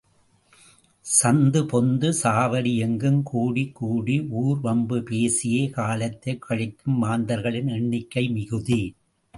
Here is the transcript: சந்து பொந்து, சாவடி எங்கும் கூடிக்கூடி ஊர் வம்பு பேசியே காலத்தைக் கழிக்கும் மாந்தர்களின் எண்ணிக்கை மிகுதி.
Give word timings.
சந்து 1.05 1.61
பொந்து, 1.73 2.13
சாவடி 2.23 2.75
எங்கும் 2.77 3.23
கூடிக்கூடி 3.33 4.27
ஊர் 4.29 4.59
வம்பு 4.61 5.03
பேசியே 5.03 5.69
காலத்தைக் 5.69 6.45
கழிக்கும் 6.49 6.97
மாந்தர்களின் 7.03 7.67
எண்ணிக்கை 7.67 8.27
மிகுதி. 8.29 8.95